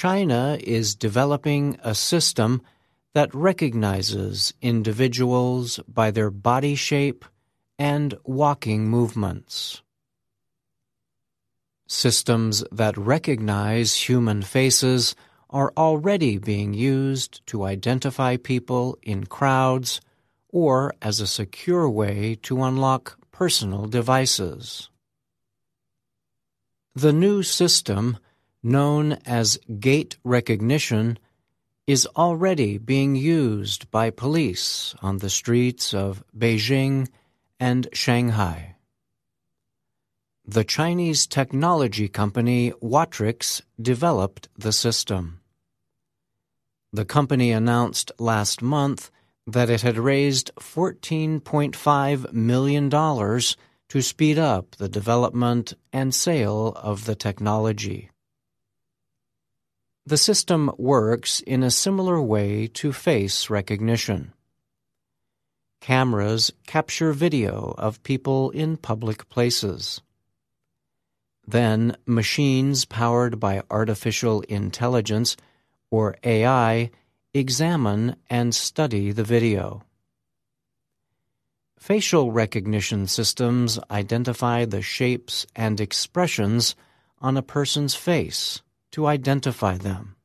[0.00, 2.62] China is developing a system
[3.12, 7.22] that recognizes individuals by their body shape
[7.78, 9.82] and walking movements.
[11.86, 15.14] Systems that recognize human faces
[15.50, 20.00] are already being used to identify people in crowds
[20.48, 24.88] or as a secure way to unlock personal devices.
[26.94, 28.16] The new system,
[28.62, 31.18] known as gait recognition,
[31.86, 37.08] is already being used by police on the streets of Beijing
[37.58, 38.76] and Shanghai.
[40.46, 45.40] The Chinese technology company Watrix developed the system.
[46.92, 49.10] The company announced last month
[49.46, 57.14] that it had raised $14.5 million to speed up the development and sale of the
[57.14, 58.10] technology.
[60.10, 64.32] The system works in a similar way to face recognition.
[65.80, 70.02] Cameras capture video of people in public places.
[71.46, 75.36] Then machines powered by artificial intelligence,
[75.92, 76.90] or AI,
[77.32, 79.84] examine and study the video.
[81.78, 86.74] Facial recognition systems identify the shapes and expressions
[87.20, 88.60] on a person's face
[88.92, 90.16] to identify them.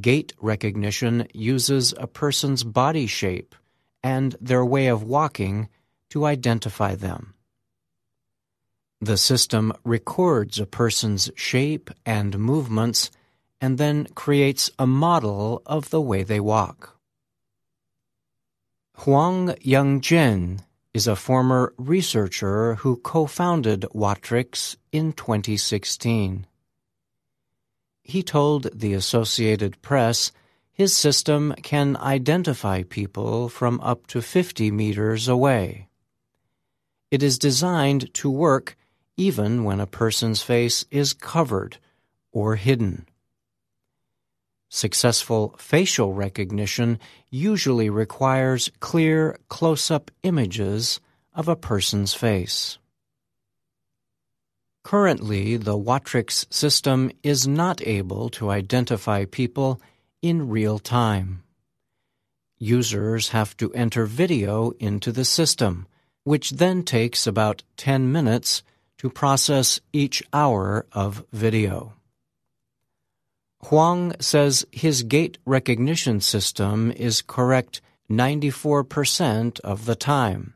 [0.00, 3.54] Gait recognition uses a person's body shape
[4.02, 5.68] and their way of walking
[6.10, 7.34] to identify them.
[9.00, 13.10] The system records a person's shape and movements
[13.60, 16.96] and then creates a model of the way they walk.
[18.98, 20.60] Huang Yongzhen
[20.92, 26.46] is a former researcher who co-founded Watrix in 2016.
[28.10, 30.32] He told the Associated Press
[30.72, 35.86] his system can identify people from up to 50 meters away.
[37.12, 38.76] It is designed to work
[39.16, 41.78] even when a person's face is covered
[42.32, 43.06] or hidden.
[44.68, 46.98] Successful facial recognition
[47.30, 50.98] usually requires clear close-up images
[51.32, 52.76] of a person's face.
[54.82, 59.80] Currently, the Watrix system is not able to identify people
[60.22, 61.42] in real time.
[62.58, 65.86] Users have to enter video into the system,
[66.24, 68.62] which then takes about 10 minutes
[68.98, 71.94] to process each hour of video.
[73.64, 77.80] Huang says his gait recognition system is correct
[78.10, 80.54] 94% of the time.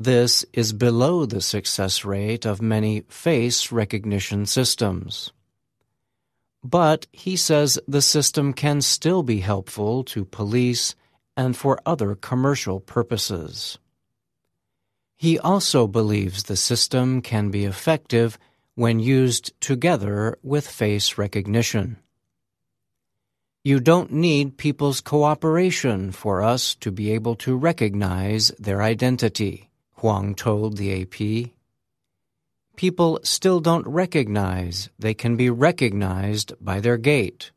[0.00, 5.32] This is below the success rate of many face recognition systems.
[6.62, 10.94] But he says the system can still be helpful to police
[11.36, 13.78] and for other commercial purposes.
[15.16, 18.38] He also believes the system can be effective
[18.76, 21.96] when used together with face recognition.
[23.64, 30.34] You don't need people's cooperation for us to be able to recognize their identity, Huang
[30.34, 31.50] told the AP.
[32.76, 37.50] People still don't recognize they can be recognized by their gait,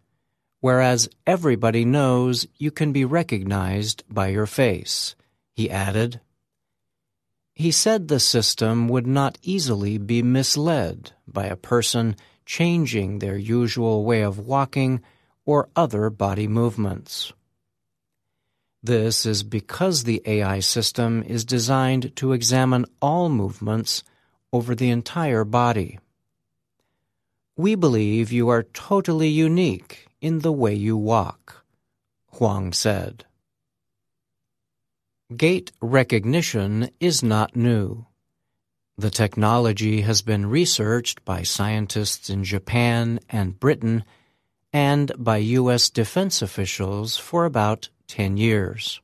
[0.59, 5.15] whereas everybody knows you can be recognized by your face,
[5.53, 6.19] he added.
[7.53, 14.03] He said the system would not easily be misled by a person changing their usual
[14.03, 15.01] way of walking
[15.45, 17.33] or other body movements.
[18.83, 24.03] This is because the AI system is designed to examine all movements
[24.51, 25.99] over the entire body.
[27.55, 31.63] We believe you are totally unique in the way you walk,
[32.33, 33.25] Huang said.
[35.35, 38.07] Gait recognition is not new.
[38.97, 44.03] The technology has been researched by scientists in Japan and Britain
[44.73, 45.89] and by U.S.
[45.89, 48.99] defense officials for about 10 years.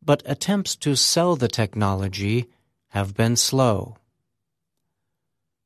[0.00, 2.46] But attempts to sell the technology
[2.90, 3.96] have been slow.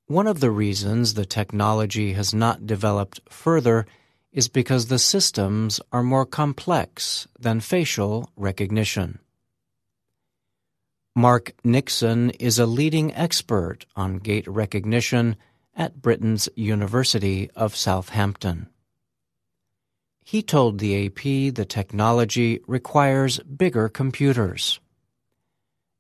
[0.06, 3.84] One of the reasons the technology has not developed further
[4.32, 9.19] is because the systems are more complex than facial recognition.
[11.14, 15.37] Mark Nixon is a leading expert on gait recognition
[15.76, 18.71] at Britain's University of Southampton.
[20.24, 24.80] He told the AP the technology requires bigger computers.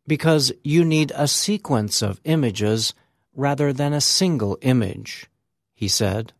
[0.06, 2.94] Because you need a sequence of images
[3.34, 5.26] rather than a single image,
[5.74, 6.32] he said.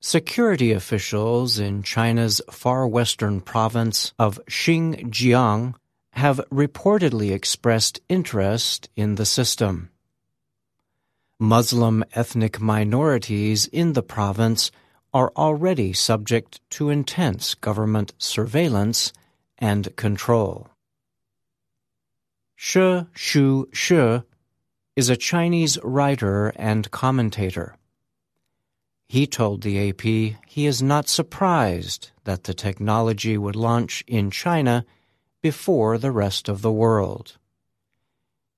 [0.00, 5.74] Security officials in China's far western province of Xinjiang
[6.10, 9.90] have reportedly expressed interest in the system.
[11.40, 14.70] Muslim ethnic minorities in the province
[15.14, 19.12] are already subject to intense government surveillance
[19.56, 20.68] and control.
[22.56, 24.22] Shi Shu Shi
[24.96, 27.76] is a Chinese writer and commentator.
[29.08, 30.02] He told the AP
[30.46, 34.84] he is not surprised that the technology would launch in China
[35.42, 37.36] before the rest of the world.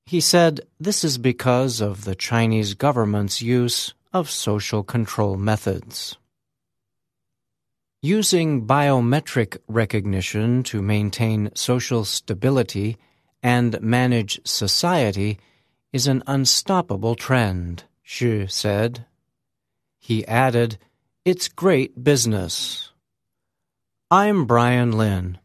[0.07, 6.17] He said this is because of the Chinese government's use of social control methods.
[8.07, 12.99] Using biometric recognition to maintain social stability
[13.43, 15.41] and manage society
[15.93, 19.07] is an unstoppable trend, Xu said.
[19.99, 20.79] He added,
[21.25, 22.93] It's great business.
[24.09, 25.41] I'm Bryan Lynn.